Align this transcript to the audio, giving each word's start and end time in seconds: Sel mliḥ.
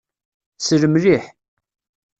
Sel 0.57 0.83
mliḥ. 0.87 1.23